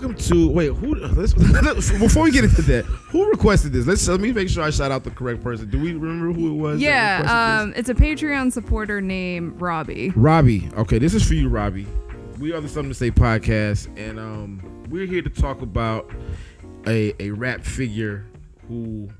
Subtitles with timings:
[0.00, 0.72] welcome to wait.
[0.72, 0.94] Who?
[1.14, 1.34] Let's,
[1.90, 3.86] before we get into that, who requested this?
[3.86, 5.68] Let's let me make sure I shout out the correct person.
[5.68, 6.80] Do we remember who it was?
[6.80, 10.10] Yeah, um, it's a Patreon supporter named Robbie.
[10.16, 10.70] Robbie.
[10.76, 11.86] Okay, this is for you, Robbie.
[12.38, 16.10] We are the Something to Say podcast, and um, we're here to talk about
[16.86, 18.26] a a rap figure
[18.68, 19.10] who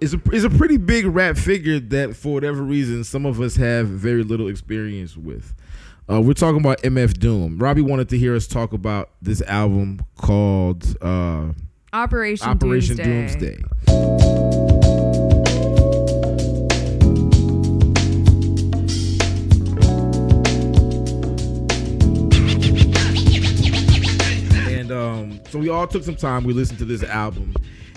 [0.00, 3.56] is a is a pretty big rap figure that, for whatever reason, some of us
[3.56, 5.54] have very little experience with.
[6.10, 7.58] Uh, we're talking about MF Doom.
[7.58, 11.52] Robbie wanted to hear us talk about this album called uh,
[11.92, 13.56] Operation, Operation Doomsday.
[13.56, 14.88] Doomsday.
[24.66, 26.44] And um, so we all took some time.
[26.44, 27.54] We listened to this album,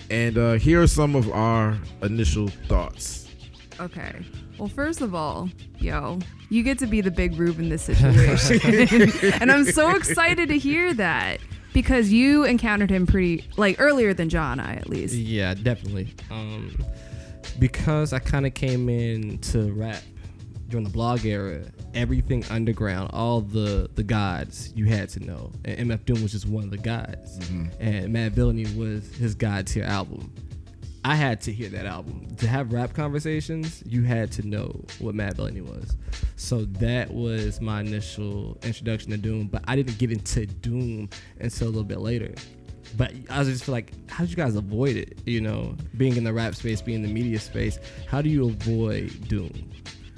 [0.09, 3.20] and uh, here are some of our initial thoughts.
[3.81, 4.13] Okay.
[4.59, 9.11] Well, first of all, yo, you get to be the big Rube in this situation.
[9.41, 11.39] and I'm so excited to hear that
[11.73, 15.15] because you encountered him pretty, like, earlier than John, I at least.
[15.15, 16.13] Yeah, definitely.
[16.29, 16.77] Um,
[17.57, 20.03] because I kind of came in to rap
[20.67, 21.61] during the blog era,
[21.93, 26.47] everything underground, all the the gods you had to know, and MF Doom was just
[26.47, 27.39] one of the gods,
[27.79, 30.33] and Madvillainy was his god tier album.
[31.03, 33.81] I had to hear that album to have rap conversations.
[33.85, 35.97] You had to know what Madvillainy was,
[36.35, 39.47] so that was my initial introduction to Doom.
[39.47, 42.33] But I didn't get into Doom until a little bit later.
[42.97, 45.17] But I was just feel like, how did you guys avoid it?
[45.25, 48.49] You know, being in the rap space, being in the media space, how do you
[48.49, 49.71] avoid Doom?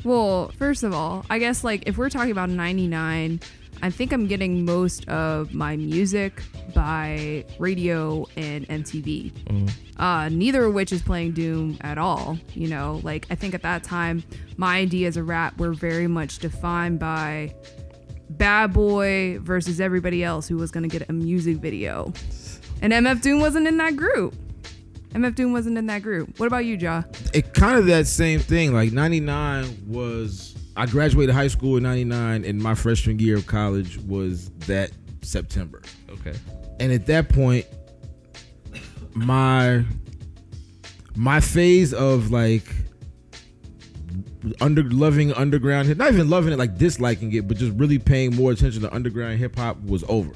[0.03, 3.40] Well, first of all, I guess, like, if we're talking about 99,
[3.84, 6.42] I think I'm getting most of my music
[6.73, 9.70] by radio and MTV.
[9.98, 12.40] Uh, neither of which is playing Doom at all.
[12.53, 14.23] You know, like I think at that time,
[14.56, 17.53] my ideas of rap were very much defined by
[18.30, 22.13] Bad Boy versus everybody else who was gonna get a music video,
[22.81, 24.34] and MF Doom wasn't in that group.
[25.12, 26.40] MF Doom wasn't in that group.
[26.40, 27.03] What about you, Ja?
[27.34, 28.74] It kind of that same thing.
[28.74, 33.97] Like '99 was I graduated high school in '99, and my freshman year of college
[34.00, 34.91] was that
[35.22, 35.81] September.
[36.09, 36.34] Okay.
[36.79, 37.66] and at that point
[39.13, 39.84] my
[41.16, 42.66] my phase of like
[44.59, 48.51] under loving underground not even loving it like disliking it but just really paying more
[48.51, 50.31] attention to underground hip hop was over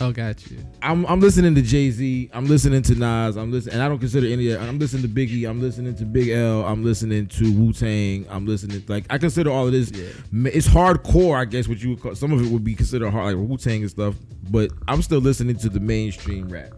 [0.00, 0.58] Oh, got you.
[0.80, 2.30] I'm, I'm listening to Jay Z.
[2.32, 3.36] I'm listening to Nas.
[3.36, 4.68] I'm listening, and I don't consider any of that.
[4.68, 5.48] I'm listening to Biggie.
[5.48, 6.64] I'm listening to Big L.
[6.64, 8.24] I'm listening to Wu Tang.
[8.30, 9.90] I'm listening like I consider all of this.
[10.30, 11.66] ma- It's hardcore, I guess.
[11.66, 13.90] What you would call some of it would be considered hard, like Wu Tang and
[13.90, 14.14] stuff.
[14.50, 16.70] But I'm still listening to the mainstream rap.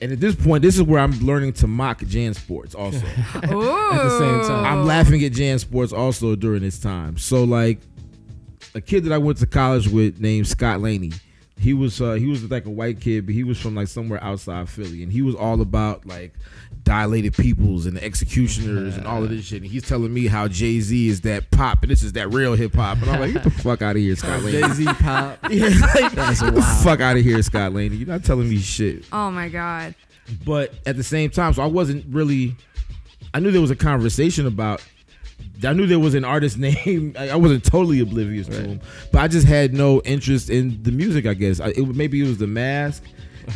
[0.00, 3.06] And at this point, this is where I'm learning to mock Jan Sports also.
[3.44, 4.64] Oh, At the same time.
[4.64, 7.16] I'm laughing at Jan Sports also during this time.
[7.18, 7.78] So like
[8.74, 11.12] a kid that I went to college with named Scott Laney.
[11.62, 14.22] He was uh, he was like a white kid, but he was from like somewhere
[14.22, 16.34] outside Philly, and he was all about like
[16.82, 19.62] dilated peoples and the X-Ecutioners and all of this shit.
[19.62, 22.54] And he's telling me how Jay Z is that pop and this is that real
[22.54, 24.60] hip hop, and I'm like, get the fuck out of here, Scott Laney.
[24.60, 25.38] Jay Z pop.
[25.50, 27.96] Yeah, like, That's get the fuck out of here, Scott Laney.
[27.96, 29.94] You're not telling me shit Oh my god.
[30.44, 32.56] but at the same time, so I wasn't really.
[33.34, 34.82] I knew there was a conversation about.
[35.64, 37.14] I knew there was an artist name.
[37.18, 38.80] I wasn't totally oblivious to him,
[39.10, 41.26] but I just had no interest in the music.
[41.26, 43.04] I guess I, it, maybe it was the mask,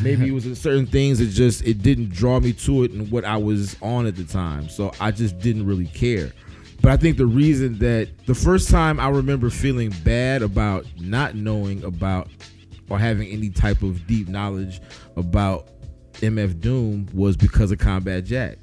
[0.03, 3.25] maybe it was certain things that just it didn't draw me to it and what
[3.25, 4.69] I was on at the time.
[4.69, 6.33] So I just didn't really care.
[6.83, 11.35] But I think the reason that the first time I remember feeling bad about not
[11.35, 12.29] knowing about
[12.89, 14.81] or having any type of deep knowledge
[15.17, 15.69] about
[16.21, 18.59] MF Doom was because of Combat Jack.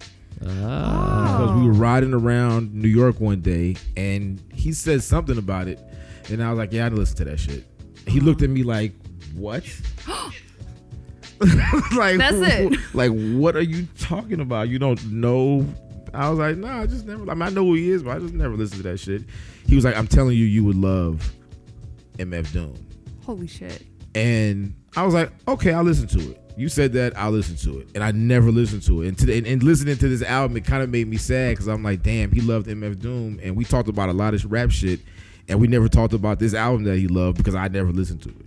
[0.47, 1.37] Ah.
[1.37, 5.79] Because we were riding around New York one day and he said something about it.
[6.29, 7.65] And I was like, yeah, I listened to that shit.
[8.07, 8.93] He looked at me like,
[9.35, 9.63] what?
[11.95, 12.79] like That's it.
[12.93, 14.69] Like, what are you talking about?
[14.69, 15.65] You don't know.
[16.13, 17.29] I was like, nah, I just never.
[17.29, 19.23] I mean, I know who he is, but I just never listened to that shit.
[19.67, 21.33] He was like, I'm telling you, you would love
[22.17, 22.75] MF Doom.
[23.25, 23.83] Holy shit.
[24.13, 26.42] And I was like, okay, I'll listen to it.
[26.55, 27.87] You said that, I'll listen to it.
[27.95, 29.07] And I never listened to it.
[29.07, 31.67] And, to, and, and listening to this album, it kind of made me sad because
[31.67, 33.39] I'm like, damn, he loved MF Doom.
[33.41, 34.99] And we talked about a lot of rap shit.
[35.49, 38.29] And we never talked about this album that he loved because I never listened to
[38.29, 38.42] it.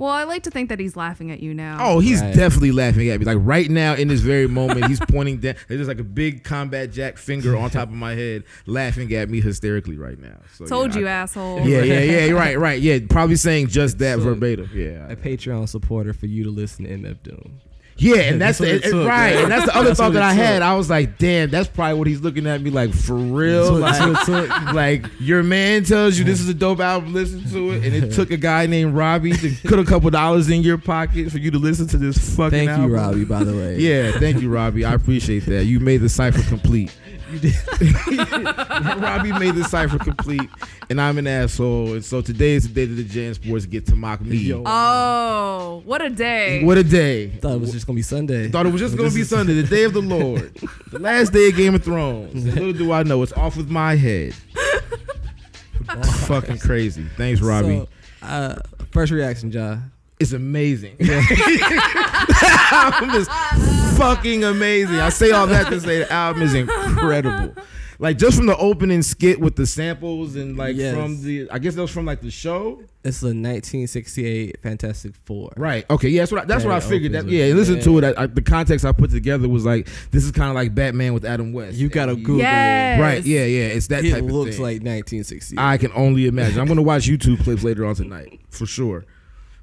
[0.00, 1.76] Well, I like to think that he's laughing at you now.
[1.78, 2.34] Oh, he's Right.
[2.34, 3.26] definitely laughing at me.
[3.26, 5.56] Like right now, in this very moment, he's pointing down.
[5.68, 9.42] There's like a big combat jack finger on top of my head, laughing at me
[9.42, 10.38] hysterically right now.
[10.54, 11.60] So, Told yeah, you, I- asshole.
[11.68, 12.30] Yeah, yeah, yeah.
[12.32, 12.80] Right, right.
[12.80, 14.70] Yeah, probably saying just that So- verbatim.
[14.74, 15.06] Yeah.
[15.12, 17.60] A Patreon supporter for you to listen to MF Doom.
[18.00, 19.34] Yeah, and that's, That's the took, right.
[19.36, 20.62] And that's the other That's thought that I had.
[20.62, 23.74] I was like, damn, that's probably what he's looking at me like for real.
[23.74, 24.72] Like, that's what it took.
[24.74, 28.12] like, your man tells you this is a dope album, listen to it, and it
[28.14, 31.50] took a guy named Robbie to put a couple dollars in your pocket for you
[31.50, 32.50] to listen to this fucking album.
[32.50, 32.90] Thank album.
[32.90, 33.24] you, Robbie.
[33.24, 34.84] By the way, Yeah, thank you, Robbie.
[34.86, 35.66] I appreciate that.
[35.66, 36.96] You made the cipher complete.
[37.32, 37.54] You did.
[39.00, 40.48] Robbie made the cipher complete,
[40.88, 41.94] and I'm an asshole.
[41.94, 44.36] And so today is the day that the Jan Sports get to mock me.
[44.36, 44.62] Yo.
[44.66, 46.64] Oh, what a day.
[46.64, 47.28] What a day!
[47.28, 48.48] Thought it was just gonna be Sunday.
[48.48, 50.54] Thought it was just gonna be Sunday, the day of the Lord,
[50.90, 52.44] the last day of Game of Thrones.
[52.44, 54.34] And little do I know, it's off with my head.
[56.26, 57.04] Fucking crazy.
[57.16, 57.86] Thanks, Robbie.
[58.20, 58.56] So, uh,
[58.92, 59.78] first reaction, Ja.
[60.20, 60.96] It's amazing.
[60.98, 63.28] the album is
[63.98, 64.96] fucking amazing.
[64.96, 67.54] I say all that to say the album is incredible.
[67.98, 70.94] Like just from the opening skit with the samples and like Yes.
[70.94, 72.80] from the, I guess that was from like the show.
[73.04, 75.52] It's the 1968 Fantastic Four.
[75.58, 75.84] Right.
[75.90, 76.08] Okay.
[76.08, 76.22] Yeah.
[76.22, 77.12] That's what I, that's what I figured.
[77.12, 77.52] That, yeah.
[77.52, 78.04] Listen to it.
[78.04, 81.12] I, I, the context I put together was like this is kind of like Batman
[81.12, 81.76] with Adam West.
[81.76, 82.98] You gotta Google Yes.
[83.00, 83.22] Right.
[83.22, 83.44] Yeah.
[83.44, 83.66] Yeah.
[83.66, 84.62] It's that It type of looks thing.
[84.62, 85.58] like 1968.
[85.62, 86.58] I can only imagine.
[86.58, 89.04] I'm gonna watch YouTube clips later on tonight for sure.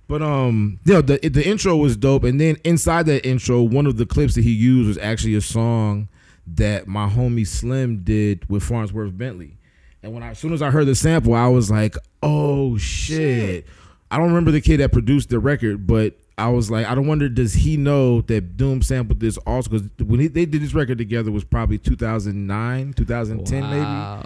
[0.07, 3.85] But um, you know, the the intro was dope, and then inside that intro, one
[3.85, 6.07] of the clips that he used was actually a song
[6.45, 9.57] that my homie Slim did with Fonzworth Bentley.
[10.01, 13.65] And when I, as soon as I heard the sample, I was like, "Oh shit!"
[14.09, 17.07] I don't remember the kid that produced the record, but I was like, I don't
[17.07, 19.71] wonder does he know that Doom sampled this also?
[19.71, 24.23] Because when he, they did this record together was probably 2009, 2010 maybe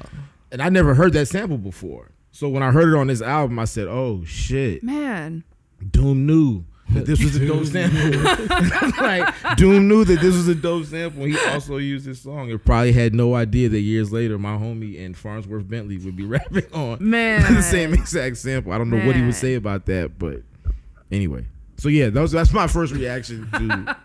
[0.52, 2.12] and I never heard that sample before.
[2.32, 5.44] So when I heard it on this album, I said, "Oh shit, Man.
[5.90, 10.56] Doom knew that this was a dope sample." like Doom knew that this was a
[10.56, 11.26] dope sample.
[11.26, 12.52] He also used this song.
[12.52, 16.26] and probably had no idea that years later, my homie and Fonzworth Bentley would be
[16.26, 17.54] rapping on Man.
[17.54, 18.72] the same exact sample.
[18.74, 20.42] I don't know what he would say about that, but
[21.12, 21.46] anyway.
[21.78, 23.96] So yeah, that was, that's my first reaction to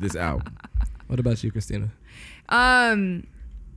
[0.00, 0.56] this album.
[1.06, 1.88] What about you, Christina?
[2.48, 3.28] Um,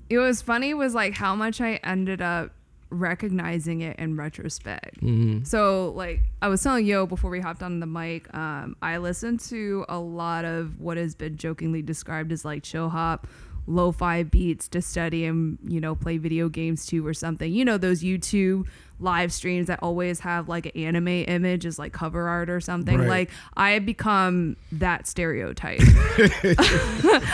[0.09, 2.51] it was funny was like how much I ended up
[2.89, 5.01] recognizing it in retrospect.
[5.01, 5.43] Mm-hmm.
[5.43, 9.39] So like I was telling Yo before we hopped on the mic, um, I listened
[9.41, 13.27] to a lot of what has been jokingly described as like chill hop,
[13.69, 17.53] lo-fi beats to study and you know play video games too or something.
[17.53, 18.67] You know those YouTube
[18.99, 22.99] live streams that always have like an anime image as like cover art or something.
[22.99, 23.07] Right.
[23.07, 25.79] Like I have become that stereotype.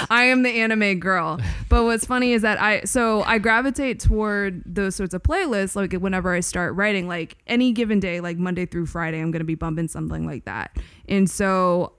[0.10, 1.40] I am the anime girl.
[1.70, 5.94] But what's funny is that I so I gravitate toward those sorts of playlists like
[5.94, 9.46] whenever I start writing like any given day like Monday through Friday I'm going to
[9.46, 10.78] be bumping something like that.
[11.08, 11.94] And so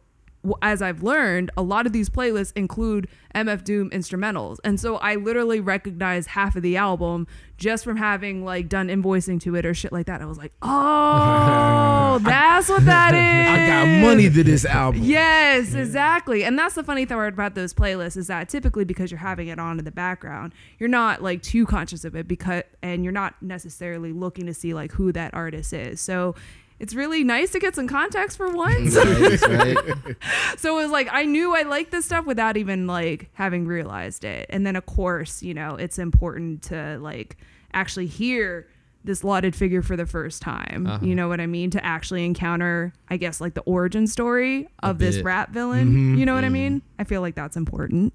[0.62, 4.58] as I've learned, a lot of these playlists include MF Doom instrumentals.
[4.64, 7.26] And so I literally recognize half of the album
[7.58, 10.20] just from having like done invoicing to it or shit like that.
[10.20, 15.02] I was like, "Oh, that's what that is." I got money to this album.
[15.02, 16.44] Yes, exactly.
[16.44, 19.58] And that's the funny thing about those playlists is that typically because you're having it
[19.58, 23.34] on in the background, you're not like too conscious of it because and you're not
[23.42, 26.00] necessarily looking to see like who that artist is.
[26.00, 26.34] So
[26.78, 28.96] it's really nice to get some context for once.
[28.96, 30.16] Right, right.
[30.58, 34.24] so it was like I knew I liked this stuff without even like having realized
[34.24, 34.46] it.
[34.50, 37.36] And then of course, you know, it's important to like
[37.72, 38.66] actually hear
[39.04, 40.86] this lauded figure for the first time.
[40.86, 41.04] Uh-huh.
[41.04, 41.70] You know what I mean?
[41.70, 45.92] To actually encounter, I guess, like the origin story of this rap villain.
[46.16, 46.18] Mhm.
[46.18, 46.82] You know what I mean?
[46.98, 48.12] I feel like that's important.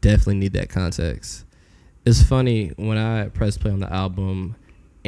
[0.00, 1.44] Definitely need that context.
[2.06, 4.56] It's funny when I press play on the album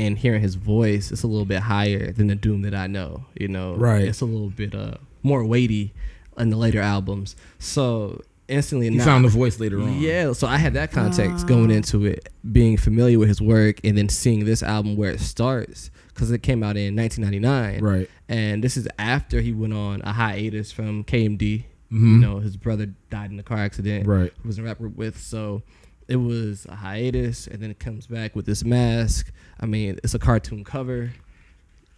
[0.06, 3.24] and hearing his voice, it's a little bit higher than the Doom that I know.
[3.38, 4.02] You know, Right.
[4.08, 5.92] It's a little bit uh more weighty
[6.38, 7.36] in the later albums.
[7.58, 10.00] So instantly, You now- found the voice later on.
[10.00, 13.96] Yeah, so I had that context going into it, being familiar with his work, and
[13.98, 18.08] then seeing this album where it starts because it came out in 1999, Right.
[18.28, 21.66] And this is after he went on a hiatus from KMD.
[21.92, 22.20] You Mhm.
[22.20, 24.06] know, his brother died in a car accident.
[24.06, 24.32] Right.
[24.40, 25.62] He was a rapper with, so
[26.10, 29.32] it was a hiatus, and then it comes back with this mask.
[29.60, 31.12] I mean, it's a cartoon cover,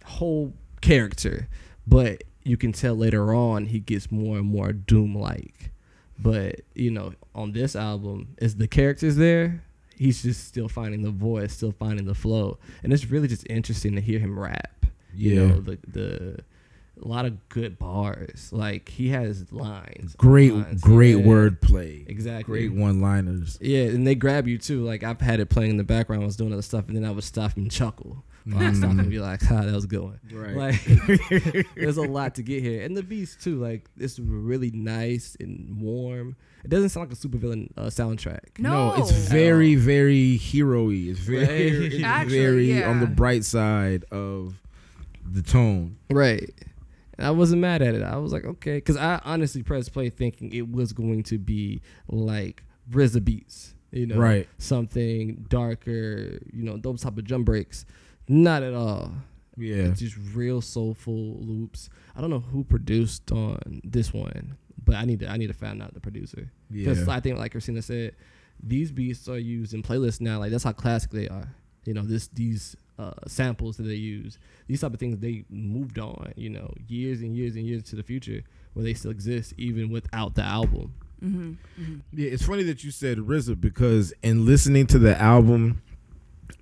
[0.05, 1.47] whole character,
[1.87, 5.71] but you can tell later on he gets more and more Doom like.
[6.19, 9.63] But you know, on this album, is the characters there?
[9.95, 13.95] He's just still finding the voice, still finding the flow, and it's really just interesting
[13.95, 14.85] to hear him rap.
[15.15, 15.47] You Yeah.
[15.47, 16.39] know, the the
[17.01, 18.49] a lot of good bars.
[18.51, 20.81] Like he has lines, Great, lines.
[20.81, 21.23] great Yeah.
[21.23, 22.07] wordplay.
[22.07, 22.67] Exactly.
[22.67, 23.57] Great one-liners.
[23.61, 24.83] Yeah, and they grab you too.
[24.83, 27.03] Like I've had it playing in the background, I was doing other stuff, and then
[27.05, 28.23] I would stop and chuckle.
[28.53, 30.53] Or I'd stop and be like, "Ha, that was a good one." Right.
[30.53, 33.55] Like, there's a lot to get here, and the beats too.
[33.57, 36.35] Like it's really nice and warm.
[36.65, 38.59] It doesn't sound like a supervillain uh, soundtrack.
[38.59, 38.95] No.
[38.97, 40.93] it's very, very hero-y.
[41.07, 41.93] It's very, Right.
[41.93, 42.89] it's Actually, very yeah.
[42.89, 44.55] on the bright side of
[45.25, 45.95] the tone.
[46.09, 46.49] Right.
[47.23, 48.03] I wasn't mad at it.
[48.03, 51.81] I was like, okay, because I honestly pressed play thinking it was going to be
[52.07, 54.47] like RZA beats, you know, Right.
[54.57, 57.85] something darker, you know, those type of drum breaks.
[58.27, 59.11] Not at all.
[59.57, 59.75] Yeah.
[59.85, 61.89] It's just real soulful loops.
[62.15, 65.53] I don't know who produced on this one, but I need to I need to
[65.53, 68.15] find out the producer because I think like Christina said,
[68.61, 70.39] these beats are used in playlists now.
[70.39, 71.53] Like that's how classic they are.
[71.85, 75.99] You know, this these uh, samples that they use, these type of things they moved
[75.99, 76.33] on.
[76.35, 79.89] You know, years and years and years into the future where they still exist even
[79.89, 80.93] without the album.
[82.11, 85.81] Yeah, it's funny that you said RZA because in listening to the album,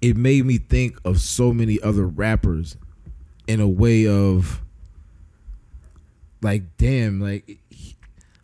[0.02, 2.78] it made me think of so many other rappers
[3.48, 4.62] in a way of
[6.44, 7.60] like, damn, like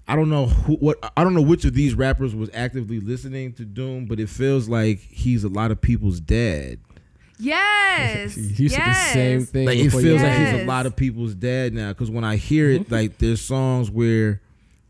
[0.07, 3.53] I don't know who what I don't know which of these rappers was actively listening
[3.53, 6.79] to Doom, but it feels like he's a lot of people's dad.
[7.39, 8.35] Yes.
[8.37, 9.65] You said the same thing.
[9.67, 11.89] Like it feels you- like he's a lot of people's dad now.
[11.89, 14.41] Because when I hear it, like there's songs where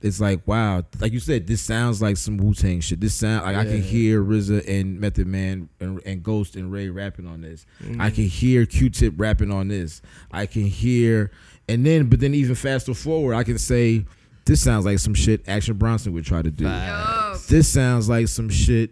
[0.02, 3.02] it's like, wow, like you said, this sounds like some Wu Tang shit.
[3.02, 6.88] This sound like I can hear RZA and Method Man and, and Ghost and Rae
[6.90, 7.66] rapping on this.
[7.84, 8.00] Mm-hmm.
[8.00, 10.02] I can hear Q-Tip rapping on this.
[10.32, 11.32] I can hear,
[11.68, 14.06] and then but then even faster forward, I can say
[14.46, 16.64] this sounds like some shit Action Bronson would try to do.
[16.66, 17.40] Yup.
[17.50, 18.92] This sounds like some shit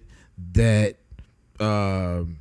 [0.54, 0.98] that.
[1.60, 2.38] um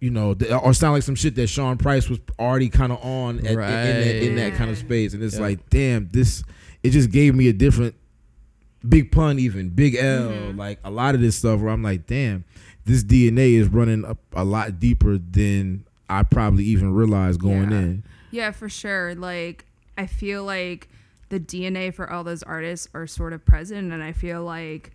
[0.00, 2.98] you know, th- or sound like some shit that Sean Price was already kind of
[3.04, 5.42] on at, in, that, in that kind of space, and it's Yeah.
[5.42, 6.42] like, damn, this.
[6.82, 7.94] It just gave me a different,
[8.88, 10.56] big pun, even big L, Mhm.
[10.56, 11.60] like a lot of this stuff.
[11.60, 12.44] Where I'm like, damn,
[12.86, 17.78] this DNA is running up a lot deeper than I probably even realized going Yeah.
[17.78, 18.02] in.
[18.30, 19.14] Yeah, for sure.
[19.14, 19.66] Like
[19.98, 20.88] I feel like
[21.28, 24.92] the DNA for all those artists are sort of present and I feel like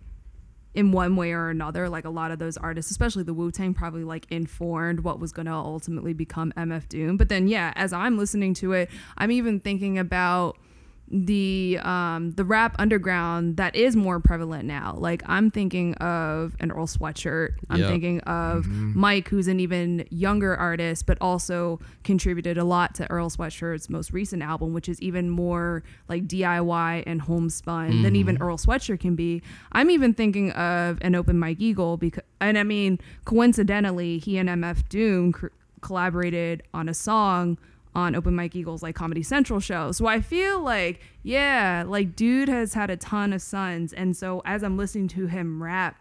[0.76, 3.72] in one way or another, like a lot of those artists, especially the Wu Tang,
[3.72, 7.16] probably like informed what was gonna ultimately become MF Doom.
[7.16, 10.58] But then yeah, as I'm listening to it, I'm even thinking about
[11.08, 14.94] the um the rap underground that is more prevalent now.
[14.98, 17.50] Like I'm thinking of an Earl Sweatshirt.
[17.70, 17.88] I'm Yep.
[17.90, 23.30] thinking of Mike, who's an even younger artist, but also contributed a lot to Earl
[23.30, 28.56] Sweatshirt's most recent album, which is even more like DIY and homespun than even Earl
[28.56, 29.42] Sweatshirt can be.
[29.72, 34.48] I'm even thinking of an Open Mike Eagle because, and I mean, coincidentally, he and
[34.48, 35.46] MF Doom cr-
[35.82, 37.58] collaborated on a song
[37.96, 39.90] on Open Mike Eagle's like Comedy Central show.
[39.90, 43.94] So I feel like, yeah, like dude has had a ton of sons.
[43.94, 45.96] And so as I'm listening to him rap,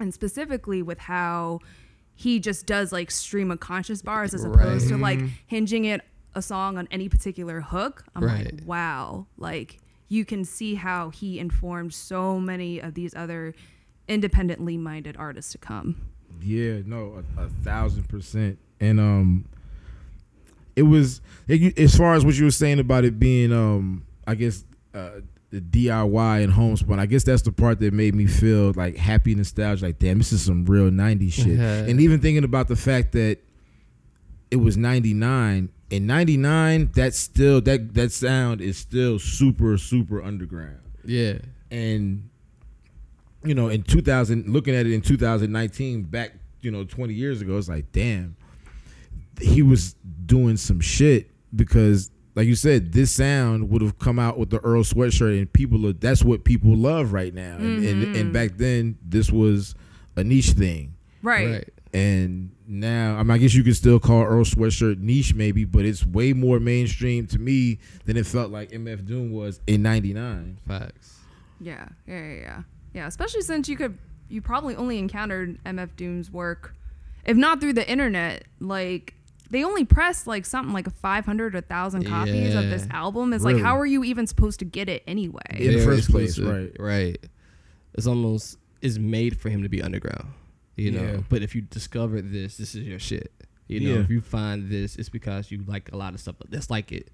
[0.00, 1.60] and specifically with how
[2.14, 6.00] he just does like stream of conscious bars as opposed to like hinging it
[6.34, 8.04] a song on any particular hook.
[8.16, 13.54] I'm like, wow, like you can see how he informed so many of these other
[14.08, 16.08] independently minded artists to come.
[16.40, 18.58] Yeah, no, a, a thousand percent.
[18.80, 19.44] And um,
[20.78, 24.34] it was you- as far as what you were saying about it being um, I
[24.34, 25.20] guess uh,
[25.50, 27.00] the DIY and homespun.
[27.00, 29.86] I guess that's the part that made me feel like happy nostalgia.
[29.86, 31.58] Like, damn, this is some real '90s shit.
[31.58, 33.38] And even thinking about the fact that
[34.50, 35.70] it was '99.
[35.90, 41.38] In '99, that still that that sound is still super super underground Yeah.
[41.70, 42.28] and
[43.44, 47.56] you know in 2000 looking at it in 2019 back you know 20 years ago
[47.56, 48.36] it's like damn
[49.40, 49.94] he was
[50.26, 54.58] doing some shit because like you said this sound would have come out with the
[54.60, 58.32] earl sweatshirt and people are, that's what people love right now and, and and mm-hmm.
[58.32, 59.74] back then this was
[60.16, 61.50] a niche thing Right.
[61.50, 61.68] Right.
[61.92, 65.84] and now I, mean, I guess you could still call Earl Sweatshirt niche maybe, but
[65.84, 70.58] it's way more mainstream to me than it felt like MF Doom was in '99.
[70.66, 71.18] Facts.
[71.60, 72.62] Yeah, yeah, yeah, yeah.
[72.94, 76.74] Yeah, especially since you could, you probably only encountered MF Doom's work,
[77.24, 78.44] if not through the internet.
[78.60, 79.14] Like
[79.50, 83.32] they only pressed like something like 500 or 1,000 copies of this album.
[83.32, 83.54] It's Really?
[83.54, 85.40] like, how are you even supposed to get it anyway?
[85.52, 86.76] In the first place, exclusive.
[86.78, 87.18] Right.
[87.94, 90.28] It's almost it's made for him to be underground.
[90.76, 91.02] You know.
[91.02, 91.16] Yeah.
[91.28, 93.32] But if you discover this, this is your shit.
[93.66, 94.00] You know, Yeah.
[94.00, 97.10] if you find this, it's because you like a lot of stuff that's like it.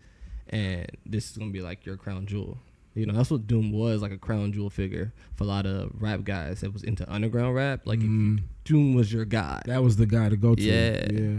[0.51, 2.59] And this is gonna be like your crown jewel.
[2.95, 5.91] You know, that's what Doom was, like a crown jewel figure for a lot of
[6.01, 7.81] rap guys that was into underground rap.
[7.87, 9.63] Like if you, Doom was your guy.
[9.67, 10.63] That was the guy to go to.
[10.63, 11.07] Yeah.
[11.11, 11.39] yeah.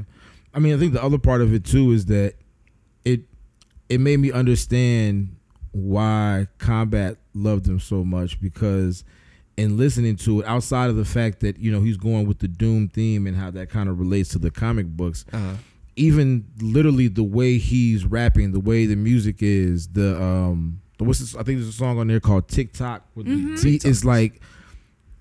[0.56, 2.36] I mean, I think the other part of it too is that
[3.04, 3.22] it
[3.90, 5.36] it made me understand
[5.72, 9.04] why Combat loved him so much because
[9.58, 12.48] in listening to it, outside of the fact that you know he's going with the
[12.48, 15.56] Doom theme and how that kind of relates to the comic books, Uh-huh.
[15.98, 21.20] even literally the way he's rapping, the way the music is, the um, the, what's
[21.20, 21.36] this?
[21.36, 23.80] I think there's a song on there called TikTok with the T.
[23.88, 24.42] It's like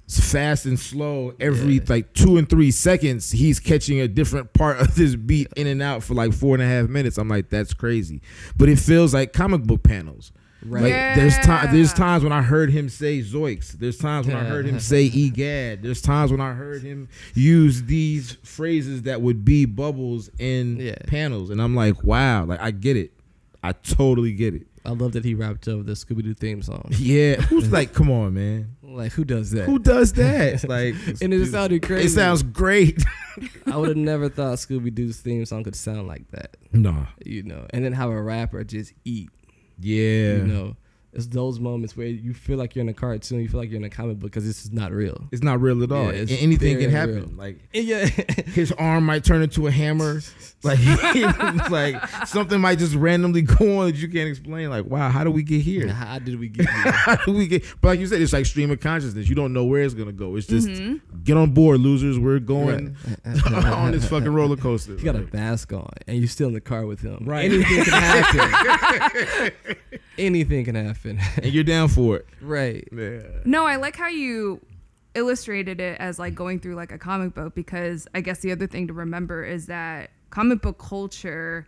[0.08, 1.82] fast and slow every Yeah.
[1.88, 5.80] like two and three seconds he's catching a different part of this beat in and
[5.82, 7.16] out for like four and a half minutes.
[7.18, 8.20] I'm like that's crazy.
[8.56, 10.32] But it feels like comic book panels.
[10.66, 10.82] Right.
[10.84, 13.72] like there's time there's times when i heard him say zoiks.
[13.72, 15.82] There's times when i heard him say egad.
[15.82, 20.94] There's times when i heard him use these phrases that would be bubbles in Yeah.
[21.06, 21.50] panels.
[21.50, 22.44] And i'm like wow.
[22.46, 23.12] Like i get it.
[23.62, 24.66] I totally get it.
[24.86, 26.88] I love that he wrapped up the Scooby Doo theme song.
[26.90, 27.36] yeah.
[27.36, 29.64] Who's like come on man Like, who does that?
[29.66, 32.06] who does that like and it sounded crazy.
[32.06, 33.02] it sounds great
[33.66, 36.56] I would have never thought Scooby Doo's theme song could sound like that.
[36.72, 39.30] no You know, and then have a rapper just eat.
[39.80, 40.76] yeah You know,
[41.14, 43.78] it's those moments where you feel like you're in a cartoon, you feel like you're
[43.78, 45.28] in a comic book because this is not real.
[45.32, 47.30] it's not real at all Yeah, anything can happen real.
[47.36, 50.20] like yeah, his arm might turn into a hammer.
[50.62, 50.78] Like,
[51.70, 54.70] like something might just randomly go on that you can't explain.
[54.70, 55.88] Like, wow, how do we get here?
[55.88, 56.92] how did we get here?
[56.92, 57.64] How do we get?
[57.82, 59.28] But like you said, it's like stream of consciousness.
[59.28, 60.36] You don't know where it's gonna go.
[60.36, 61.22] It's just mm-hmm.
[61.22, 62.18] get on board, losers.
[62.18, 62.96] We're going
[63.44, 64.94] on this fucking roller coaster.
[64.94, 67.24] You got a Like, mask on, and you're still in the car with him.
[67.26, 67.44] Right.
[67.52, 69.52] Anything can happen.
[70.18, 71.18] Anything can happen.
[71.36, 72.26] and you're down for it.
[72.40, 72.86] right.
[72.92, 73.22] Yeah.
[73.44, 74.60] No, I like how you
[75.14, 78.66] illustrated it as like going through like a comic book because I guess the other
[78.66, 81.66] thing to remember is that comic book culture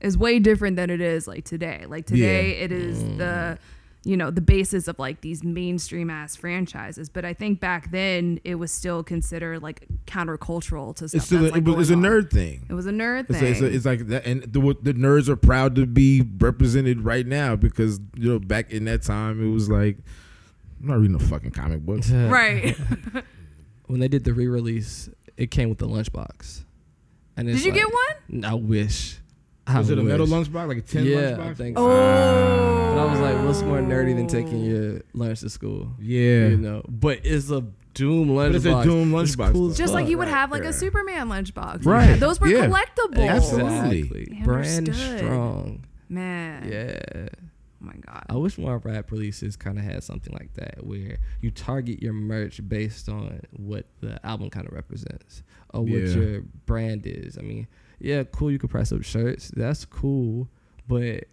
[0.00, 1.84] is way different than it is like today.
[1.86, 2.64] Like today Yeah.
[2.64, 3.58] it is the mm.
[4.06, 8.38] You know, the basis of like these mainstream ass franchises, but I think back then
[8.44, 11.18] it was still considered like countercultural to stuff.
[11.18, 12.66] It's still a, like, it was, it's a nerd thing.
[12.70, 13.50] It was a nerd It's, thing.
[13.50, 17.56] it's, it's like that, and the, the nerds are proud to be represented right now
[17.56, 19.98] because you know back in that time it was like
[20.80, 22.02] I'm not reading a fucking comic book.
[22.10, 22.76] right.
[23.86, 26.64] When they did the re-release, it came with the lunchbox.
[27.36, 28.44] And it's Did you get one?
[28.44, 29.20] I wish.
[29.68, 30.48] I Was it a metal wish.
[30.48, 31.40] lunchbox, like a tin Yeah, lunchbox?
[31.50, 31.82] I think Oh.
[31.88, 32.94] so.
[32.94, 35.92] But I was like, what's more nerdy than taking your lunch to school?
[36.00, 36.48] Yeah.
[36.48, 38.46] You know, but it's a Doom lunchbox.
[38.48, 40.68] But it's a Doom lunchbox, cool Just like you would Right, have like yeah.
[40.68, 41.84] a Superman lunchbox.
[41.86, 42.66] Right, Those were yeah.
[42.66, 43.28] collectibles.
[43.28, 44.00] Absolutely.
[44.22, 44.40] Exactly.
[44.44, 45.18] Brand Understood.
[45.18, 45.84] strong.
[46.08, 46.68] Man.
[46.70, 47.28] Yeah.
[47.82, 48.24] Oh my god.
[48.28, 52.12] I wish more rap releases kind of had something like that, where you target your
[52.12, 55.42] merch based on what the album kind of represents
[55.74, 56.14] or what Yeah.
[56.16, 57.36] your brand is.
[57.38, 57.66] I mean,
[57.98, 58.50] yeah, cool.
[58.50, 59.50] You could press up shirts.
[59.56, 60.48] That's cool,
[60.88, 61.24] but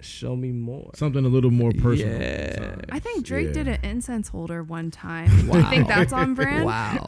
[0.00, 0.90] show me more.
[0.94, 2.20] Something a little more personal.
[2.20, 2.54] Yeah.
[2.54, 2.84] sometimes.
[2.90, 3.52] I think Drake Yeah.
[3.52, 5.28] did an incense holder one time.
[5.50, 6.64] Do you think that's on brand?
[6.64, 7.06] Wow,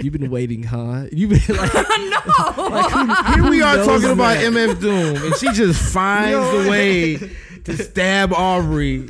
[0.00, 1.06] you've been waiting, huh?
[1.12, 3.14] You've been like, no.
[3.34, 4.52] Here we are knows talking about that?
[4.52, 6.62] MF Doom, and she just finds Yo.
[6.62, 7.16] the way
[7.64, 9.08] to stab Aubrey,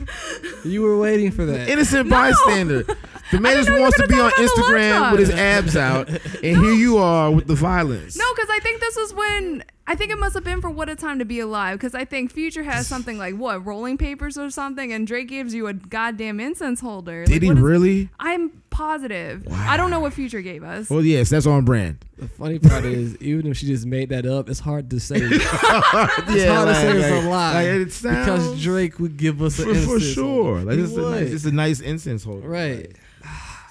[0.65, 1.69] you were waiting for that.
[1.69, 2.85] innocent bystander.
[3.33, 5.21] The man just know you were wants to be on talk about the Instagram with
[5.21, 6.09] his abs out,
[6.45, 8.17] and here you are with the violence.
[8.17, 10.89] No, because I think this is when I think it must have been for What
[10.89, 11.79] a Time to Be Alive.
[11.79, 15.55] Because I think Future has something like what rolling papers or something, and Drake gives
[15.55, 17.21] you a goddamn incense holder.
[17.21, 18.09] Like, Did he what is- really?
[18.21, 19.47] I'm positive.
[19.47, 19.67] Wow.
[19.71, 20.89] I don't know what Future gave us.
[20.91, 22.05] Well, yes, that's on brand.
[22.19, 25.17] the funny part is, even if she just made that up, it's hard to say.
[25.21, 27.63] It's hard to say it's a lie.
[27.63, 30.05] it sounds because Drake would give us for, an for instance.
[30.05, 30.61] sure.
[30.61, 32.49] Like it's a, nice, it's a nice incense holder.
[32.49, 32.95] Right.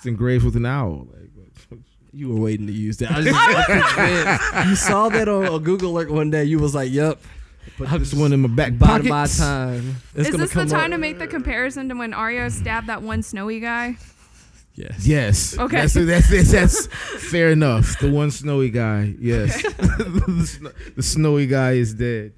[0.05, 1.07] Like, it's engraved with an owl.
[1.11, 1.79] Like,
[2.13, 3.11] You were waiting to use that.
[3.11, 6.45] I just you saw that on a Google alert one day.
[6.45, 7.19] You was like, "Yep,
[7.77, 9.07] put this one in my back pocket.
[9.07, 10.91] my time." It's is gonna this the come time up.
[10.91, 13.97] to make the comparison to when Arya stabbed that one snowy guy?
[14.75, 15.05] Yes.
[15.05, 15.57] Yes.
[15.57, 15.77] Okay.
[15.77, 16.87] That's, that's, that's, that's
[17.31, 17.97] fair enough.
[17.99, 19.13] The one snowy guy.
[19.19, 19.61] Yes.
[19.77, 22.33] the, sno- the snowy guy is dead.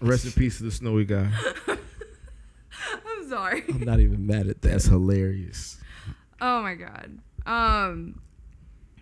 [0.00, 1.30] Rest in peace to the snowy guy.
[1.68, 3.64] I'm sorry.
[3.68, 4.68] I'm not even mad at that.
[4.68, 5.78] That's hilarious.
[6.40, 7.18] Oh my god.
[7.46, 8.20] Um,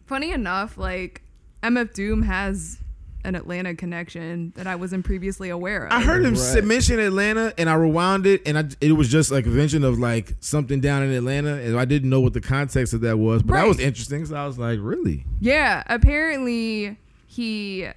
[0.07, 1.23] funny enough, like
[1.63, 2.79] MF Doom has
[3.25, 5.93] an Atlanta connection that I wasn't previously aware of.
[5.93, 6.65] I heard him Right.
[6.65, 9.99] mention Atlanta, and I rewound it, and I, it was just like a mention of
[9.99, 13.43] like something down in Atlanta, and I didn't know what the context of that was,
[13.43, 14.25] but that was interesting.
[14.25, 15.25] So I was like, really?
[15.41, 16.97] Yeah, apparently
[17.27, 17.89] he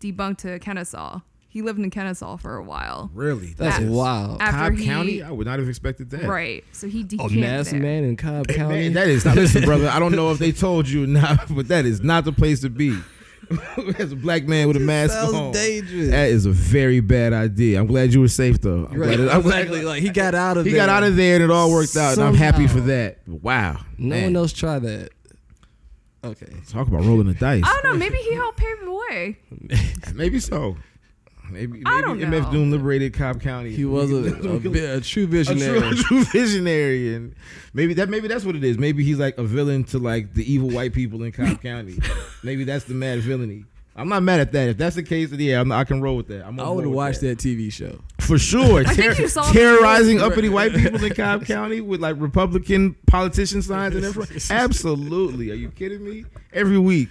[0.00, 1.20] debunked to Kennesaw.
[1.50, 3.10] He lived in Kennesaw for a while.
[3.14, 3.54] Really?
[3.56, 3.88] That's Yes.
[3.88, 4.40] wild.
[4.42, 5.22] After Cobb he- County?
[5.22, 6.24] I would not have expected that.
[6.24, 6.62] Right.
[6.72, 7.80] So he A decamped masked there.
[7.80, 8.74] man in Cobb Hey, County.
[8.74, 9.88] man, that is not, listen, brother.
[9.88, 12.60] I don't know if they told you or not, but that is not the place
[12.60, 12.96] to be.
[13.98, 16.10] As a black man with a mask sounds on, dangerous.
[16.10, 17.80] that is a very bad idea.
[17.80, 18.86] I'm glad you were safe though.
[18.90, 19.16] I'm right.
[19.16, 19.82] glad, I'm glad- exactly.
[19.86, 20.70] Like he got out of there.
[20.72, 20.86] he there.
[20.86, 23.20] got out of there and it all worked out, and I'm happy for that.
[23.26, 24.24] Wow, No man.
[24.24, 25.08] one else tried that.
[26.22, 26.52] Okay.
[26.68, 27.62] Talk about rolling the dice.
[27.64, 27.98] I don't know.
[27.98, 29.38] Maybe he helped pave the way.
[30.14, 30.76] Maybe so.
[31.50, 32.52] Maybe, maybe MF know.
[32.52, 33.70] Doom liberated Cobb County.
[33.74, 34.16] He was a,
[34.94, 35.80] a, a true a visionary.
[35.80, 37.34] true, true visionary, and
[37.72, 38.78] maybe that maybe that's what it is.
[38.78, 41.98] Maybe he's like a villain to like the evil white people in Cobb County.
[42.42, 43.64] Maybe that's the mad villainy.
[43.96, 44.68] I'm not mad at that.
[44.68, 46.46] If that's the case, then yeah, I'm, I can roll with that.
[46.46, 47.38] I'm I would have watched that.
[47.38, 48.00] that TV show.
[48.20, 48.84] for sure.
[48.84, 53.60] Ter- you saw the terrorizing uppity white people in Cobb County with like Republican politician
[53.60, 54.56] signs and everything.
[54.56, 55.50] Absolutely.
[55.50, 56.26] Are you kidding me?
[56.52, 57.08] Every week.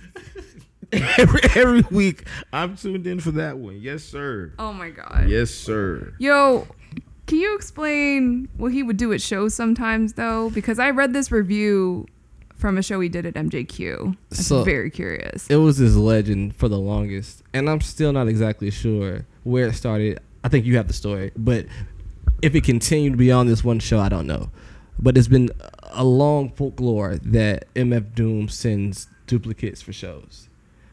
[1.18, 2.24] Every, every week
[2.54, 3.80] I'm tuned in for that one.
[3.82, 4.54] Yes, sir.
[4.58, 5.26] Oh my god.
[5.28, 6.14] Yes, sir.
[6.18, 6.66] Yo,
[7.26, 10.50] can you explain what he would do at shows sometimes though?
[10.52, 12.06] Because I read this review
[12.56, 14.02] from a show he did at MJQ.
[14.06, 15.48] I'm So- very curious.
[15.50, 19.74] It was his legend for the longest, and I'm still not exactly sure where it
[19.74, 20.20] started.
[20.44, 21.66] I think you have the story, but
[22.42, 24.50] if it continued beyond this one show, I don't know.
[25.00, 25.50] But it's been
[25.92, 30.48] a long folklore that MF Doom sends duplicates for shows.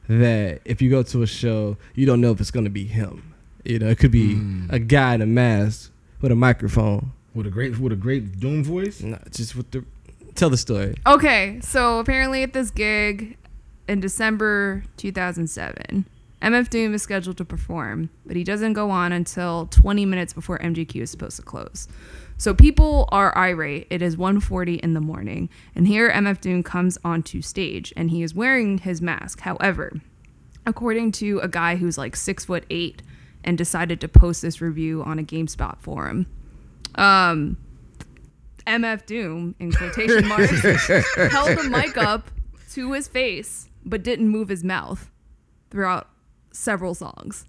[0.08, 2.84] That if you go to a show, you don't know if it's going to be
[2.84, 3.34] him.
[3.64, 4.70] You know, it could be Mm.
[4.72, 5.90] a guy in a mask
[6.20, 9.00] with a microphone, With a great with a great doom voice.
[9.02, 9.84] not just with the.
[10.34, 10.94] Tell the story.
[11.06, 13.36] Okay, so apparently at this gig
[13.88, 16.04] in December 2007,
[16.44, 20.58] MF Doom is scheduled to perform, but he doesn't go on until 20 minutes before
[20.58, 21.88] MJQ is supposed to close.
[22.36, 23.86] So people are irate.
[23.88, 28.22] It is 1:40 in the morning, and here MF Doom comes onto stage, and he
[28.22, 29.40] is wearing his mask.
[29.40, 29.92] However,
[30.66, 33.02] according to a guy who's like six foot eight
[33.42, 36.26] and decided to post this review on a GameSpot forum,
[36.96, 37.56] um,
[38.66, 40.50] MF Doom in quotation marks
[41.16, 42.30] held the mic up
[42.72, 45.10] to his face but didn't move his mouth
[45.70, 46.08] throughout
[46.54, 47.44] several songs.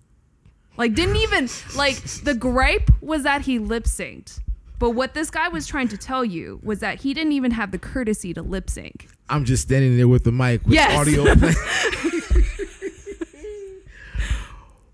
[0.78, 4.40] Like didn't even like the gripe was that he lip synced.
[4.78, 7.72] But what this guy was trying to tell you was that he didn't even have
[7.72, 9.08] the courtesy to lip sync.
[9.30, 11.00] I'm just standing there with the mic with Yes.
[11.00, 11.56] audio playing.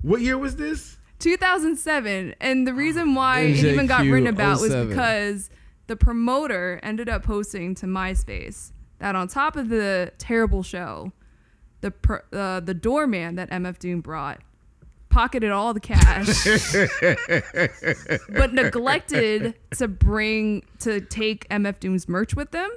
[0.02, 0.98] what year was this?
[1.20, 5.52] 2007 and the reason ah, why it even got written about was oh because
[5.86, 11.12] the promoter ended up posting to myspace that on top of the terrible show
[11.82, 14.40] the pr- uh, the doorman that mf doom brought
[15.10, 16.46] pocketed all the cash
[18.30, 22.72] but neglected to bring to take mf doom's merch with them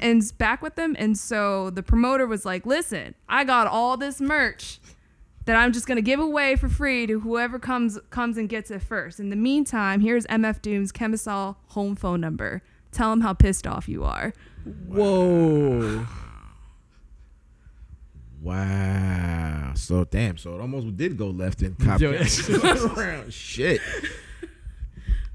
[0.00, 4.20] and back with them and so the promoter was like listen i got all this
[4.20, 4.80] merch
[5.48, 8.82] that I'm just gonna give away for free to whoever comes comes and gets it
[8.82, 9.18] first.
[9.18, 12.60] In the meantime, here's MF Doom's Kennesaw home phone number.
[12.92, 14.34] Tell him how pissed off you are.
[14.86, 16.06] Whoa.
[18.40, 19.72] Wow.
[19.74, 20.36] So damn.
[20.38, 23.30] So it almost did go left in Cobb Yo, County.
[23.30, 23.80] Shit.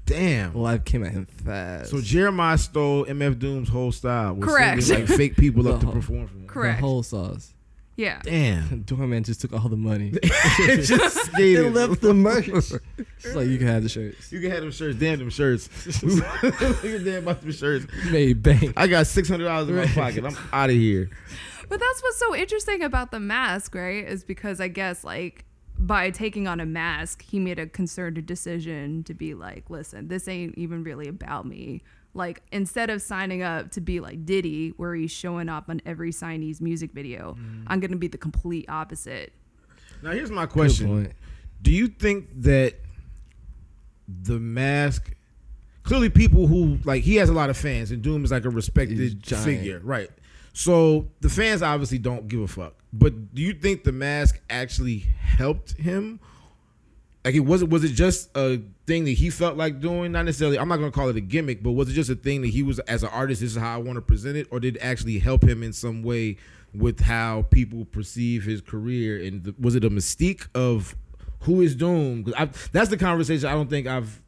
[0.06, 0.54] Damn.
[0.54, 1.90] Life came at him fast.
[1.90, 4.34] So Jeremih stole MF Doom's whole style.
[4.34, 4.82] Was Correct.
[4.82, 6.46] sending, like fake people up to whole- perform for him.
[6.46, 6.80] Correct.
[6.80, 7.52] The whole sauce.
[7.96, 8.20] Yeah.
[8.24, 8.82] Damn.
[8.86, 10.12] Doorman just took all the money.
[10.60, 11.72] just skated.
[11.72, 12.48] Left the merch.
[12.48, 14.32] It's like you can have the shirts.
[14.32, 14.98] You can have them shirts.
[14.98, 15.68] Damn them shirts.
[16.02, 16.16] We
[16.92, 17.86] were damn about them shirts.
[18.04, 18.72] You made bank.
[18.76, 20.24] I got six hundred dollars in my pocket.
[20.24, 21.08] I'm out of here.
[21.74, 24.06] But that's what's so interesting about the mask, right?
[24.06, 25.44] Is because I guess like
[25.76, 30.28] by taking on a mask, he made a concerted decision to be like, listen, this
[30.28, 31.82] ain't even really about me.
[32.14, 36.12] Like instead of signing up to be like Diddy, where he's showing up on every
[36.12, 39.32] signee's music video, I'm gonna be the complete opposite.
[40.00, 41.12] Now here's my question.
[41.60, 42.74] Do you think that
[44.06, 45.12] the mask
[45.82, 48.50] clearly people who like he has a lot of fans and Doom is like a
[48.50, 50.08] respected figure, right?
[50.54, 52.74] So the fans obviously don't give a fuck.
[52.92, 56.20] But do you think the mask actually helped him?
[57.24, 60.12] Like it was it was it just a thing that he felt like doing?
[60.12, 60.58] Not necessarily.
[60.58, 62.62] I'm not gonna call it a gimmick, but was it just a thing that he
[62.62, 63.40] was as an artist?
[63.40, 65.72] This is how I want to present it, or did it actually help him in
[65.72, 66.36] some way
[66.72, 69.20] with how people perceive his career?
[69.24, 70.94] And was it a mystique of
[71.40, 72.32] who is Doom?
[72.36, 74.20] I, that's the conversation I don't think I've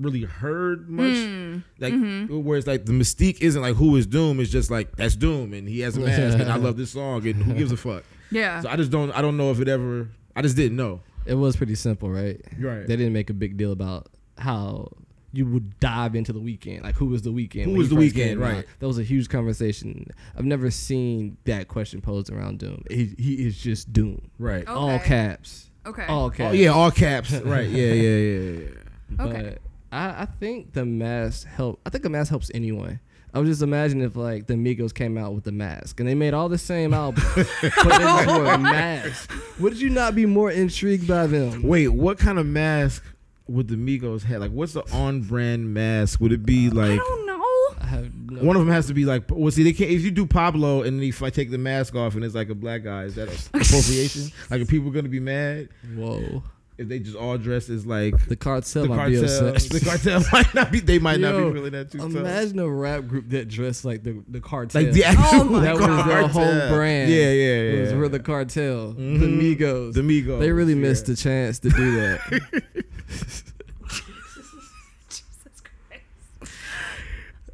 [0.00, 1.16] really heard much.
[1.16, 1.58] Hmm.
[1.78, 2.42] Like mm-hmm.
[2.42, 4.40] where it's like the mystique isn't like who is Doom.
[4.40, 7.26] It's just like that's Doom, and he has a mask, and I love this song,
[7.26, 8.04] and who gives a fuck?
[8.32, 8.60] Yeah.
[8.60, 9.10] So I just don't.
[9.10, 10.08] I don't know if it ever.
[10.36, 11.00] I just didn't know.
[11.26, 12.40] It was pretty simple, right?
[12.60, 12.86] Right.
[12.86, 14.06] They didn't make a big deal about
[14.38, 14.92] how
[15.32, 16.82] you would dive into the Weeknd.
[16.82, 17.64] Like who was the Weeknd?
[17.64, 18.40] Who was The weekend?
[18.40, 18.66] Weeknd, came right.
[18.78, 20.06] That was a huge conversation.
[20.36, 22.84] I've never seen that question posed around Doom.
[22.90, 24.30] He, he is just Doom.
[24.38, 24.64] Right.
[24.66, 24.74] Oh.
[24.74, 25.70] All caps.
[25.86, 26.06] okay.
[26.06, 26.50] All caps.
[26.50, 27.32] Oh yeah, all caps.
[27.32, 27.68] right.
[27.68, 28.68] Yeah, yeah, yeah, yeah.
[29.10, 29.58] But Okay.
[29.92, 31.80] I, I think the mask help.
[31.84, 33.00] I think a mask helps anyone.
[33.32, 36.14] I would just imagine if like the Migos came out with the mask and they
[36.14, 39.32] made all the same album, but they wore a mask.
[39.60, 41.62] Would you not be more intrigued by them?
[41.62, 43.04] Wait, what kind of mask
[43.46, 44.40] would the Migos have?
[44.40, 46.20] Like, what's the on-brand mask?
[46.20, 46.90] Would it be uh, like?
[46.92, 47.40] I don't know.
[47.80, 49.24] I no one of them has to be like?
[49.28, 49.90] Well, see, they can't.
[49.90, 52.54] If you do Pablo and if I take the mask off and it's like a
[52.54, 54.32] black guy, is that appropriation?
[54.50, 56.42] like, are people gonna be mad Whoa
[56.80, 60.72] if they just all dress as like the cartel, the cartel, the cartel might not
[60.72, 60.80] be.
[60.80, 62.00] They might Yo, not be really that too.
[62.02, 62.64] Imagine tough.
[62.64, 66.06] a rap group that dressed like the the cartel, like the actual oh that was
[66.06, 67.10] their whole brand.
[67.10, 67.72] Yeah, yeah, yeah.
[67.72, 68.08] It was yeah.
[68.08, 69.20] the cartel, mm-hmm.
[69.20, 70.40] the Migos, the Migos.
[70.40, 70.80] They really yeah.
[70.80, 72.20] missed the chance to do that.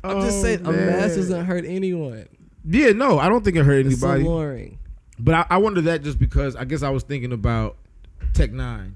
[0.05, 2.29] I'm just oh, saying, oh, a mask doesn't hurt anyone.
[2.65, 4.25] Yeah, no, I don't think it hurt anybody.
[4.25, 4.77] It's.
[5.19, 7.77] But I, I wonder that just because I guess I was thinking about
[8.33, 8.93] Tech N9ne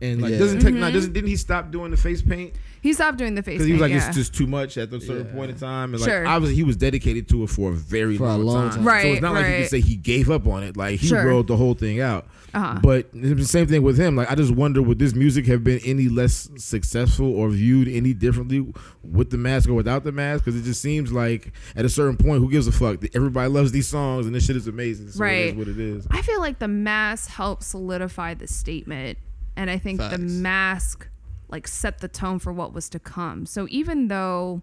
[0.00, 0.38] and like Yeah.
[0.38, 0.80] doesn't Tech Mm-hmm.
[0.80, 3.58] Nine doesn't didn't he stop doing the face paint He stopped doing the face paint.
[3.58, 4.06] because he was like yeah.
[4.08, 5.32] it's just too much at a certain Yeah.
[5.32, 6.26] point in time, and like Sure.
[6.26, 8.84] obviously he was dedicated to it for a very For a long, long time.
[8.84, 10.76] Right, So it's not like you can say he gave up on it.
[10.76, 11.26] Like he Sure.
[11.26, 12.26] wrote the whole thing out.
[12.54, 12.78] Uh-huh.
[12.82, 14.14] But it's the same thing with him.
[14.16, 18.14] Like I just wonder would this music have been any less successful or viewed any
[18.14, 18.64] differently
[19.02, 20.44] with the mask or without the mask?
[20.44, 23.04] Because it just seems like at a certain point, who gives a fuck?
[23.14, 25.10] Everybody loves these songs and this shit is amazing.
[25.10, 25.46] So Right.
[25.48, 26.06] is what it is.
[26.10, 29.18] I feel like the mask helped solidify the statement,
[29.58, 31.08] and I think the mask
[31.48, 33.44] like set the tone for what was to come.
[33.46, 34.62] So even though,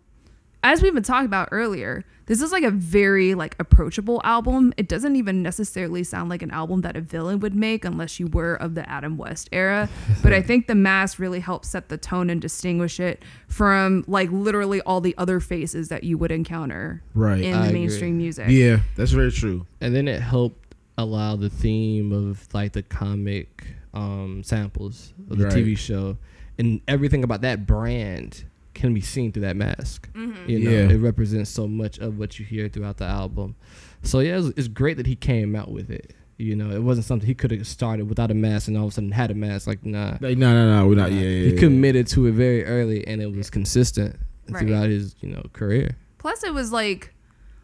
[0.64, 4.74] as we've been talking about earlier, this is like a very like approachable album.
[4.78, 8.28] It doesn't even necessarily sound like an album that a villain would make unless you
[8.28, 9.90] were of the Adam West era.
[10.24, 14.32] but I think the mask really helps set the tone and distinguish it from like
[14.32, 17.42] literally all the other faces that you would encounter Right.
[17.42, 17.80] in I the agree.
[17.82, 18.46] mainstream music.
[18.50, 19.66] Yeah, that's very true.
[19.82, 25.46] And then it helped allow the theme of like the comic um, samples of the
[25.46, 25.54] Right.
[25.54, 26.18] TV show,
[26.60, 30.10] and everything about that brand can be seen through that mask.
[30.14, 30.50] Mm-hmm.
[30.50, 30.90] You know, Yeah.
[30.90, 33.56] it represents so much of what you hear throughout the album.
[34.04, 36.14] So yeah, it's, it's great that he came out with it.
[36.38, 38.90] You know, it wasn't something he could have started without a mask and all of
[38.90, 39.68] a sudden had a mask.
[39.68, 41.14] Like nah, Like, no, no, no, we're not.
[41.14, 41.46] Yeah, yeah.
[41.46, 41.60] he yeah.
[41.60, 44.18] committed to it very early, and it was consistent
[44.50, 44.60] Right.
[44.68, 45.96] throughout his you know career.
[46.18, 47.14] Plus, it was like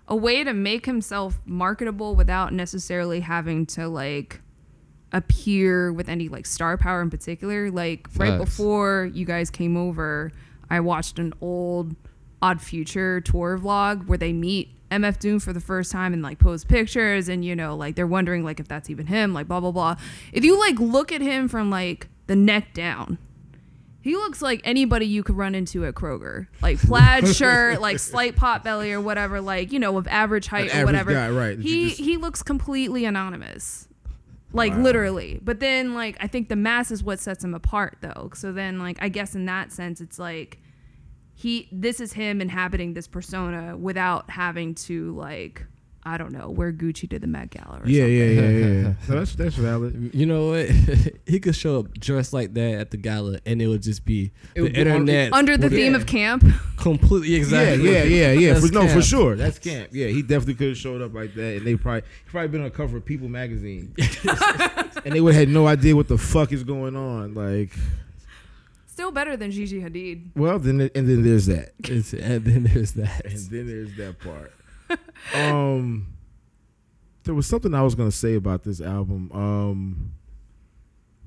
[0.08, 4.42] a way to make himself marketable without necessarily having to like
[5.14, 7.70] appear with any like star power in particular.
[7.72, 10.32] Like right before you guys came over,
[10.70, 11.96] I watched an old
[12.42, 16.40] Odd Future tour vlog where they meet MF Doom for the first time and like
[16.40, 19.60] pose pictures and you know like they're wondering like if that's even him like blah
[19.60, 19.96] blah blah.
[20.34, 23.18] If you like look at him from like the neck down,
[24.02, 26.48] he looks like anybody you could run into at Kroger.
[26.62, 30.72] Like plaid shirt, like slight pot belly or whatever, like, you know, of average height
[30.74, 31.14] An or average whatever.
[31.14, 33.88] guy, right, He just- he looks completely anonymous.
[34.54, 34.80] Like Wow.
[34.82, 35.40] literally.
[35.42, 38.32] But then like I think the mass is what sets him apart though.
[38.34, 40.60] So then like I guess in that sense it's like
[41.34, 45.66] he this is him inhabiting this persona without having to like
[46.04, 48.18] I don't know, wear Gucci to the Met Gala or Yeah, something.
[48.18, 48.82] yeah, yeah, yeah.
[48.82, 48.94] yeah.
[49.08, 50.12] so that's that's valid.
[50.14, 50.70] You know what?
[51.28, 54.32] he could show up dressed like that at the gala, and it would just be
[54.56, 56.44] It would the be internet Under the theme yeah, of camp.
[56.78, 57.86] completely exactly.
[57.92, 58.60] Yeah, yeah, yeah, yeah.
[58.60, 59.36] For, no, for sure.
[59.36, 59.90] That's camp.
[59.92, 62.62] Yeah, he definitely could have showed up like that, and they probably he probably been
[62.62, 63.94] on the cover of People magazine,
[65.06, 67.34] and they would have had no idea what the fuck is going on.
[67.36, 67.72] Like,
[68.88, 70.30] Still better than Gigi Hadid.
[70.36, 73.26] well, then and then there's that, and then there's that.
[73.26, 74.52] and then there's that part.
[75.36, 76.08] Um,
[77.24, 79.32] there was something I was gonna say about this album.
[79.34, 80.12] Um,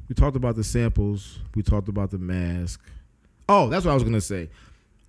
[0.09, 1.39] we talked about the samples.
[1.55, 2.81] We talked about the mask.
[3.49, 4.49] Oh, that's what I was gonna say.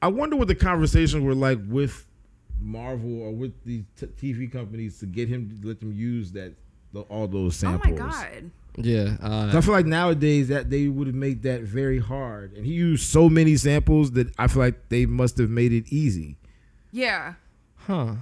[0.02, 2.06] I wonder what the conversations were like with
[2.62, 6.54] Marvel or with the t- TV companies to get him to let them use that
[6.94, 8.00] the, all those samples.
[8.00, 8.52] Oh my god.
[8.78, 9.15] Yeah.
[9.18, 12.65] 'Cause I Uh, feel like nowadays that they would have made that very hard, and
[12.65, 16.38] he used so many samples that I feel like they must have made it easy.
[16.91, 17.34] Yeah.
[17.76, 18.15] huh.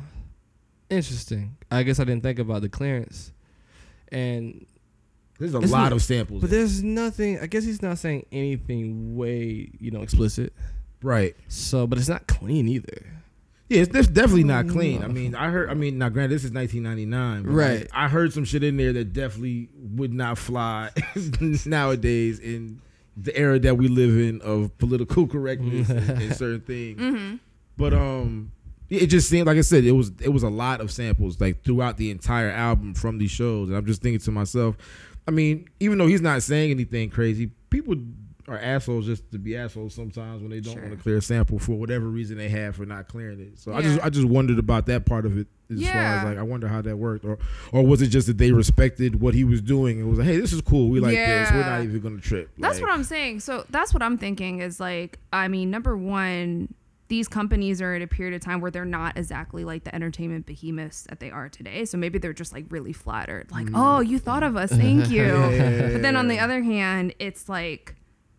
[0.96, 1.56] Interesting.
[1.72, 3.32] I guess I didn't think about the clearance.
[4.12, 4.66] And
[5.40, 7.40] There's a lot not- of samples, but there's nothing.
[7.40, 10.54] I guess he's not saying anything way you know explicit.
[11.02, 11.36] right?
[11.48, 13.08] So, but it's not clean either.
[13.70, 15.00] Yeah, it's def- definitely not clean.
[15.00, 15.06] No.
[15.06, 15.70] I mean, I heard.
[15.70, 17.80] I mean, now granted, this is 1999, but Right.
[17.82, 20.92] like, I heard some shit in there that definitely would not fly
[21.66, 22.82] nowadays in
[23.18, 27.00] the era that we live in of political correctness and, and certain things.
[27.00, 27.36] Mm-hmm.
[27.78, 28.52] But um,
[28.94, 31.64] it just seemed like I said, it was it was a lot of samples like
[31.64, 34.78] throughout the entire album from these shows, and I'm just thinking to myself,
[35.28, 37.96] I mean, even though he's not saying anything crazy, people
[38.50, 40.82] are assholes just to be assholes sometimes when they don't Sure.
[40.84, 43.58] want to clear a sample for whatever reason they have for not clearing it.
[43.58, 46.38] So I just I just wondered about that part of it as far as like
[46.38, 47.38] I wonder how that worked, or
[47.72, 50.38] or was it just that they respected what he was doing and was like, hey,
[50.38, 52.52] this is cool, we like this, we're not even gonna trip.
[52.58, 53.40] That's Like, what I'm saying.
[53.40, 56.74] So that's what I'm thinking is like, I mean, number one,
[57.10, 60.46] these companies are at a period of time where they're not exactly like the entertainment
[60.46, 61.86] behemoths that they are today.
[61.86, 63.52] So maybe they're just like really flattered.
[63.52, 64.72] Like, oh, you thought of us.
[64.72, 65.24] Thank you.
[65.24, 67.96] Yeah, yeah, yeah, but then on the other hand, it's like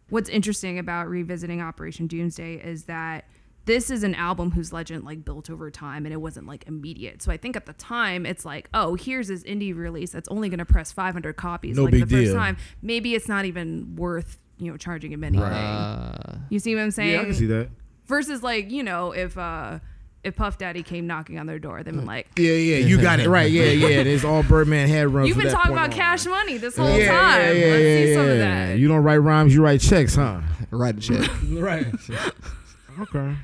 [0.09, 3.27] what's interesting about revisiting Operation Doomsday is that
[3.67, 7.23] this is an album whose legend like built over time and it wasn't like immediate.
[7.23, 10.49] So I think at the time it's like, oh, here's this indie release that's only
[10.49, 12.35] going to press 500 copies No like big the first deal.
[12.35, 12.57] time.
[12.83, 15.45] Maybe it's not even worth, you know, charging him anything.
[15.47, 17.13] Uh, You see what I'm saying?
[17.13, 17.69] Yeah, I can see that.
[18.07, 19.79] Versus like, you know, if uh
[20.23, 23.21] if Puff Daddy came knocking on their door, they'd been like, Yeah, yeah, you got
[23.21, 23.51] it right.
[23.51, 23.89] Yeah, yeah.
[24.01, 25.27] And it's all Birdman had run.
[25.27, 25.97] You've been that talking about on.
[25.97, 27.41] cash money this whole Yeah, time.
[27.41, 28.79] yeah, yeah, Let's yeah, see some of that.
[28.79, 30.41] You don't write rhymes, you write checks, huh?
[30.71, 31.31] write a check.
[31.51, 31.87] right.
[33.01, 33.37] okay.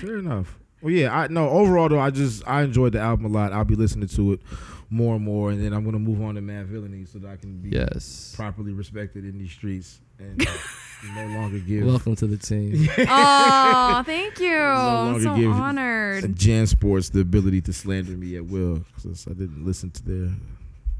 [0.00, 0.58] Fair enough.
[0.82, 1.48] Well, yeah, I no.
[1.48, 3.52] Overall, though, I just I enjoyed the album a lot.
[3.52, 4.40] I'll be listening to it
[4.90, 7.58] more and more, and then I'm gonna move on to Madvillainy so that I can
[7.58, 8.32] be Yes.
[8.36, 10.50] properly respected in these streets and uh,
[11.16, 12.88] no longer give Welcome to the team.
[13.08, 14.56] Oh, thank you.
[14.56, 16.36] I'm so give- honored.
[16.36, 20.30] Jan Sports the ability to slander me at will because I didn't listen to their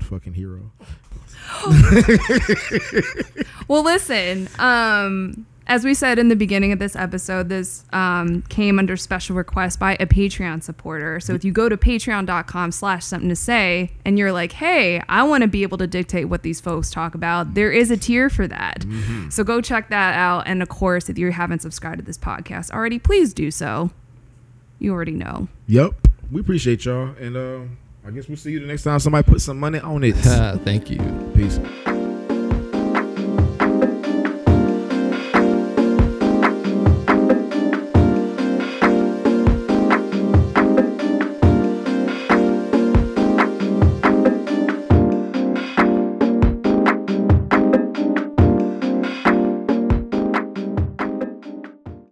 [0.01, 0.71] fucking hero.
[3.69, 4.49] Well, listen.
[4.59, 9.35] Um, as we said in the beginning of this episode, this um, came under special
[9.35, 11.21] request by a Patreon supporter.
[11.21, 15.23] So if you go to patreon.com slash something to say and you're like, hey, I
[15.23, 18.29] want to be able to dictate what these folks talk about, there is a tier
[18.29, 18.85] for that.
[19.31, 20.47] So go check that out.
[20.47, 23.91] And of course, if you haven't subscribed to this podcast already, please do so.
[24.79, 25.49] You already know.
[25.67, 27.61] Yep, we appreciate y'all, and uh,
[28.07, 30.13] I guess we'll see you the next time somebody put some money on it.
[30.65, 30.99] Thank you.
[31.35, 31.59] Peace.